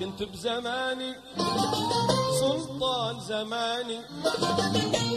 [0.00, 1.14] كنت بزماني
[2.40, 3.98] سلطان زماني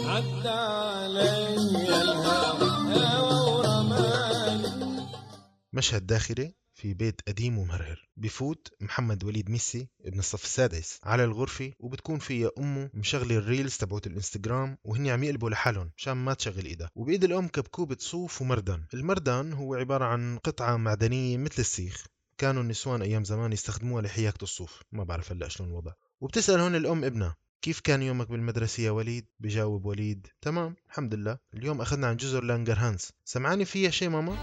[0.04, 1.54] عدى علي
[2.02, 5.06] الهوى ورماني.
[5.72, 11.72] مشهد داخلي في بيت قديم ومهرهر بفوت محمد وليد ميسي ابن الصف السادس على الغرفة
[11.80, 16.90] وبتكون فيها أمه مشغلة الريلز تبعت الإنستغرام وهن عم يقلبوا لحالهم مشان ما تشغل إيدها.
[16.94, 18.84] وبإيد الأم كبكوبة صوف ومردان.
[18.94, 22.06] المردان هو عبارة عن قطعة معدنية مثل السيخ.
[22.38, 27.04] كانوا النسوان أيام زمان يستخدموها لحياكة الصوف ما بعرف هلأ شلون الوضع وبتسأل هون الأم
[27.04, 32.16] ابنها كيف كان يومك بالمدرسة يا وليد؟ بجاوب وليد تمام الحمد لله اليوم أخذنا عن
[32.16, 34.36] جزر لانجر هانس سمعانة فيها شي ماما؟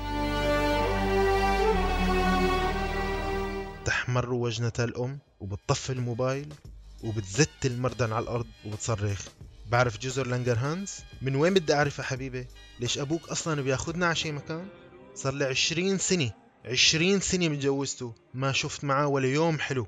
[3.86, 6.54] تحمر وجنتها الأم وبتطفي الموبايل
[7.04, 9.28] وبتزت المردن على الأرض وبتصرخ
[9.72, 12.48] بعرف جزر لانجر هانز؟ من وين بدي أعرفها حبيبي؟
[12.80, 14.68] ليش أبوك أصلا بياخدنا على شي مكان؟
[15.16, 16.32] صار لي عشرين سنة
[16.66, 19.88] عشرين سنة متجوزته ما شفت معاه ولا يوم حلو.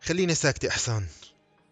[0.00, 1.06] خليني ساكتة أحسن.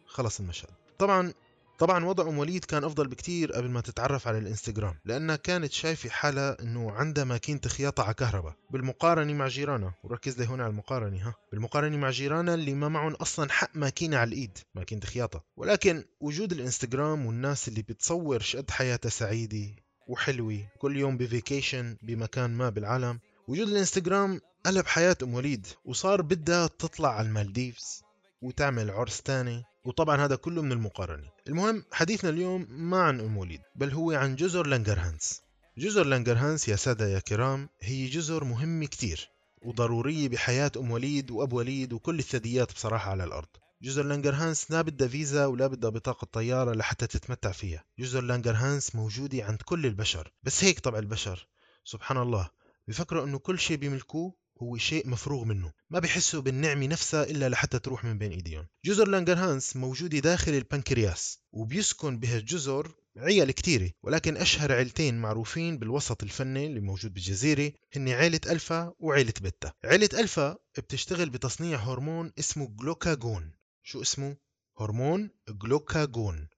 [0.06, 0.68] خلص المشهد.
[0.98, 1.32] طبعا
[1.78, 6.08] طبعا وضع ام وليد كان أفضل بكتير قبل ما تتعرف على الإنستغرام لأنها كانت شايفة
[6.08, 11.28] حالها إنه عندها ماكينة خياطة على كهرباء بالمقارنة مع جيرانها وركز لي هون على المقارنة
[11.28, 11.34] ها.
[11.52, 15.42] بالمقارنة مع جيرانها اللي ما معهم أصلا حق ماكينة على الإيد ماكينة خياطة.
[15.56, 19.68] ولكن وجود الإنستغرام والناس اللي بتصور شقد حياتها سعيدة
[20.08, 26.22] وحلوة كل يوم ب vacation بمكان ما بالعالم وجود الانستغرام قلب حياة أم وليد وصار
[26.22, 28.02] بدها تطلع على المالديفز
[28.42, 31.30] وتعمل عرس تاني وطبعا هذا كله من المقارنة.
[31.48, 35.42] المهم حديثنا اليوم ما عن أم وليد بل هو عن جزر لانجرهانس
[35.78, 39.28] جزر لانجرهانس يا سادة يا كرام هي جزر مهمة كتير
[39.62, 43.48] وضرورية بحياة أم وليد وأب وليد وكل الثدييات بصراحة على الأرض.
[43.82, 47.84] جزر لانجرهانس لا بدها فيزا ولا بدها بطاقة طيارة لحتى تتمتع فيها.
[47.98, 51.48] جزر لانجرهانس موجودة عند كل البشر بس هيك طبع البشر.
[51.84, 52.50] سبحان الله.
[52.88, 55.72] بفكروا إنه كل شيء بيملكوه هو شيء مفروغ منه.
[55.90, 58.66] ما بيحسوا بالنعمة نفسها إلا لحتى تروح من بين إيديهم.
[58.84, 66.66] جزر لانجرهانس موجودة داخل البنكرياس وبيسكن بهالجزر عيال كتيرة ولكن أشهر عيلتين معروفين بالوسط الفني
[66.66, 69.72] اللي موجود بالجزيرة هن عيلة ألفا وعيلة بيتا.
[69.84, 73.52] عيلة ألفا بتشتغل بتصنيع هرمون اسمه جلوكاجون
[73.82, 74.36] شو اسمه؟
[74.78, 76.48] هرمون جلوكاجون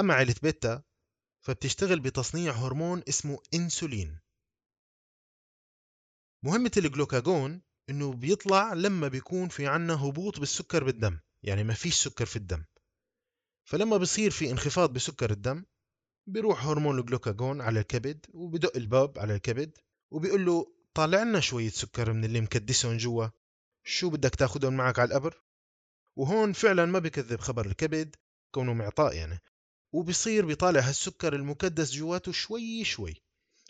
[0.00, 0.82] أما عيلة بيتا
[1.40, 4.23] فبتشتغل بتصنيع هرمون اسمه إنسولين.
[6.44, 12.26] مهمة الجلوكاجون إنه بيطلع لما بيكون في عنا هبوط بالسكر بالدم يعني ما فيش سكر
[12.26, 12.64] في الدم.
[13.64, 15.64] فلما بصير في انخفاض بسكر الدم
[16.26, 19.78] بيروح هرمون الجلوكاجون على الكبد وبدق الباب على الكبد
[20.10, 23.26] وبيقول له طالع لنا شوية سكر من اللي مكدسهم جوا
[23.84, 25.42] شو بدك تاخدهم معك على القبر؟
[26.16, 28.16] وهون فعلا ما بكذب خبر الكبد
[28.54, 29.38] كونه معطاء يعني.
[29.92, 33.23] وبصير بيطالع هالسكر المكدس جواته شوي شوي.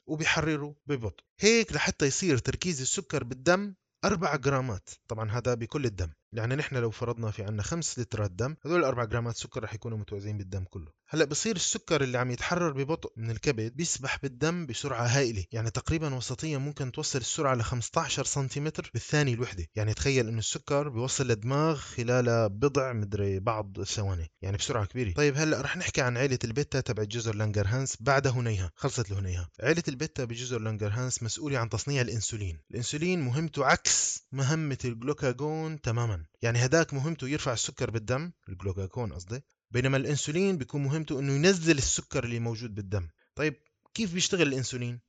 [0.07, 1.25] وبيحرره ببطء.
[1.41, 4.91] هيك لحتى يصير تركيز السكر بالدم 4 جرامات.
[5.09, 6.11] طبعا هذا بكل الدم.
[6.33, 9.99] يعني نحن لو فرضنا في عنا 5 لترات دم هذول 4 جرامات سكر رح يكونوا
[9.99, 10.93] متوزعين بالدم كله.
[11.15, 16.15] هلأ بصير السكر اللي عم يتحرر ببطء من الكبد بيسبح بالدم بسرعة هائلة يعني تقريبا
[16.15, 21.77] وسطيا ممكن توصل السرعة ل 15 سنتيمتر بالثانية الوحدة يعني تخيل إنه السكر بيوصل للدماغ
[21.77, 25.13] خلال بضع مدري بعض ثواني يعني بسرعة كبيرة.
[25.13, 29.51] طيب هلأ رح نحكي عن عائله البيتا تبع جزر لانجرهانس بعد هنيها خلصت لهنيها.
[29.63, 32.61] عائله البيتا بجزر لانجرهانس مسؤولة عن تصنيع الإنسولين.
[32.71, 39.43] الإنسولين مهمته عكس مهمة الجلوكاجون تماما يعني هداك مهمته يرفع السكر بالدم الجلوكاجون قصدي
[39.75, 43.09] بينما الإنسولين بيكون مهمته إنه ينزل السكر اللي موجود بالدم.
[43.35, 43.55] طيب
[43.95, 45.01] كيف بيشتغل الإنسولين؟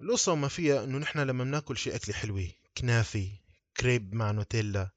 [0.00, 2.48] القصة وما فيها إنه نحن لما بناكل شيء أكلة حلوة
[2.78, 3.30] كنافي
[3.76, 4.90] كريب مع نوتيلا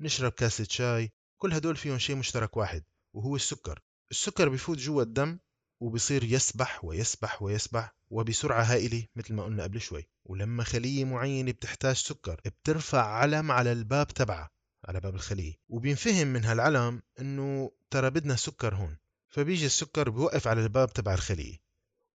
[0.00, 3.80] نشرب كاسة شاي كل هدول فيهم شيء مشترك واحد وهو السكر.
[4.10, 5.38] السكر بفوت جوا الدم
[5.80, 10.08] وبصير يسبح ويسبح ويسبح وبسرعة هائلة مثل ما قلنا قبل شوي.
[10.24, 14.50] ولما خلية معينة بتحتاج سكر بترفع علم على الباب تبعها.
[14.90, 15.54] على باب الخلية.
[15.68, 18.96] وبينفهم من هالعلم إنه ترى بدنا سكر هون.
[19.28, 21.56] فبيجي السكر بيوقف على الباب تبع الخلية.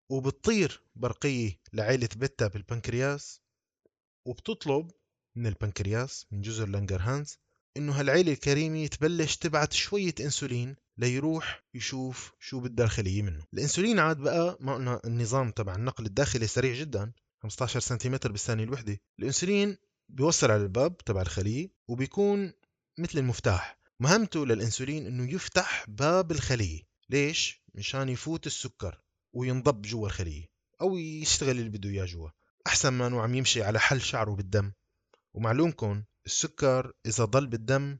[0.09, 3.41] وبتطير برقية لعيلة بيتا بالبنكرياس.
[4.25, 4.91] وبتطلب
[5.35, 7.37] من البنكرياس من جزر لانجرهانز
[7.77, 13.43] إنه هالعيلة الكريمة تبلش تبعت شوية إنسولين ليروح يشوف شو بدها الخلية منه.
[13.53, 17.11] الإنسولين عاد بقى ما قلنا النظام تبع النقل الداخلي سريع جدا
[17.43, 18.97] 15 سنتيمتر بالثانية الوحدة.
[19.19, 19.77] الإنسولين
[20.09, 22.53] بيوصل على الباب تبع الخلية وبيكون
[22.97, 23.77] مثل المفتاح.
[23.99, 26.81] مهمته للإنسولين إنه يفتح باب الخلية.
[27.09, 29.01] ليش؟ مشان يفوت السكر
[29.33, 30.45] وينضب جوا الخلية
[30.81, 32.29] أو يشتغل اللي بده إياه جوا.
[32.67, 34.71] أحسن ما إنه عم يمشي على حل شعره بالدم.
[35.33, 37.97] ومعلومكم السكر إذا ضل بالدم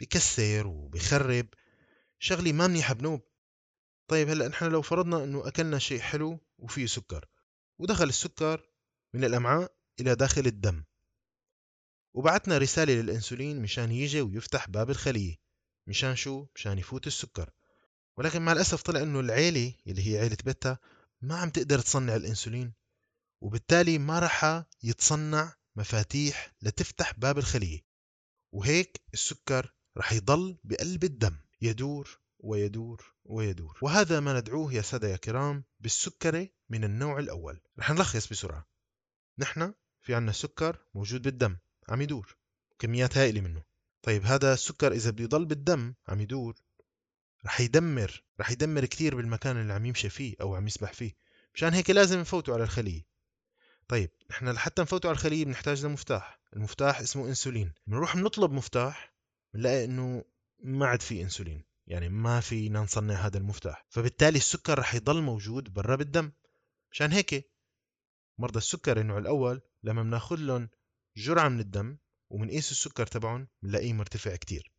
[0.00, 1.46] بكسر وبخرب.
[2.18, 3.20] شغلي ما منيحة بنوب.
[4.08, 7.26] طيب هلأ نحن لو فرضنا إنه أكلنا شيء حلو وفيه سكر
[7.78, 8.66] ودخل السكر
[9.14, 10.84] من الأمعاء إلى داخل الدم.
[12.14, 15.36] وبعتنا رسالة للأنسولين مشان يجي ويفتح باب الخلية.
[15.86, 17.50] مشان شو؟ مشان يفوت السكر.
[18.16, 20.78] ولكن مع الأسف طلع إنه العيلة اللي هي عيلة بيتا
[21.22, 22.72] ما عم تقدر تصنع الأنسولين
[23.40, 27.80] وبالتالي ما رح يتصنع مفاتيح لتفتح باب الخلية.
[28.52, 33.78] وهيك السكر رح يضل بقلب الدم يدور ويدور ويدور.
[33.82, 37.60] وهذا ما ندعوه يا سادة يا كرام بالسكري من النوع الأول.
[37.78, 38.66] رح نلخص بسرعة.
[39.38, 41.56] نحن في عنا سكر موجود بالدم.
[41.88, 42.36] عم يدور
[42.78, 43.62] كميات هائلة منه.
[44.02, 46.56] طيب هذا السكر إذا بده يضل بالدم عم يدور
[47.46, 51.16] رح يدمر رح يدمر كثير بالمكان اللي عم يمشي فيه أو عم يسبح فيه.
[51.54, 53.06] مشان هيك لازم نفوته على الخلية.
[53.88, 56.40] طيب إحنا لحتى نفوته على الخلية بنحتاج لمفتاح.
[56.56, 57.72] المفتاح اسمه إنسولين.
[57.86, 59.12] بنروح بنطلب مفتاح
[59.54, 60.24] بنلاقي إنه
[60.58, 61.64] ما عاد في إنسولين.
[61.86, 63.86] يعني ما فينا نصنع هذا المفتاح.
[63.88, 66.32] فبالتالي السكر رح يضل موجود برا بالدم.
[66.92, 67.50] مشان هيك
[68.38, 70.68] مرضى السكر النوع الأول لما بناخذ لهم
[71.18, 71.98] جرعة من الدم
[72.30, 74.72] ومنقيس السكر تبعهم بنلاقيه مرتفع كتير.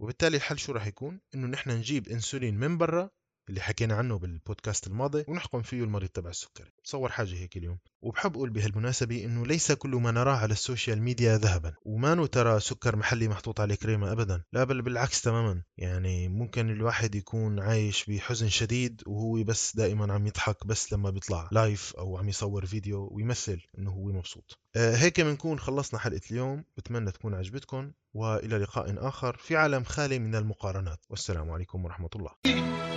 [0.00, 3.10] وبالتالي الحل شو راح يكون؟ إنه نحن نجيب إنسولين من برا
[3.48, 6.70] اللي حكينا عنه بالبودكاست الماضي ونحقن فيه المريض تبع السكري.
[6.84, 7.78] تصور حاجة هيك اليوم.
[8.02, 11.74] وبحب أقول بهالمناسبة إنه ليس كل ما نراه على ال social media ذهبا.
[11.84, 14.42] وما ترى سكر محلي محطوط عليه كريمة أبدا.
[14.52, 15.62] لا بل بالعكس تماما.
[15.78, 21.48] يعني ممكن الواحد يكون عايش بحزن شديد وهو بس دائما عم يضحك بس لما بيطلع
[21.52, 24.58] live أو عم يصور فيديو ويمثل إنه هو مبسوط.
[24.76, 26.64] آه هيك بنكون خلصنا حلقة اليوم.
[26.76, 31.00] بتمنى تكون عجبتكم وإلى لقاء آخر في عالم خالي من المقارنات.
[31.10, 32.91] والسلام عليكم ورحمة الله.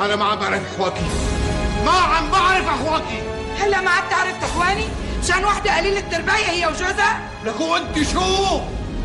[0.00, 1.00] أنا ما عم بعرف إخواتي.
[1.84, 3.22] ما عم بعرف إخواتي.
[3.60, 4.84] هلا ما عاد تعرف تخواني
[5.22, 8.60] مشان وحدة قليلة الترباية هي وجوزها؟ لكو أنت شو؟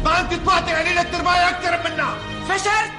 [0.05, 2.15] ما أنت طلعتي قليلة الترباية أكثر منها
[2.49, 2.98] فشلت؟